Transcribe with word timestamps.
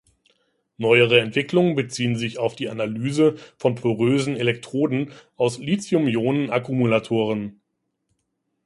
Neuere 0.79 1.19
Entwicklungen 1.21 1.75
beziehen 1.75 2.15
sich 2.15 2.39
auf 2.39 2.55
die 2.55 2.69
Analyse 2.69 3.35
von 3.59 3.75
porösen 3.75 4.35
Elektroden 4.35 5.11
aus 5.35 5.59
Lithium-Ionen-Akkumulatoren. 5.59 7.61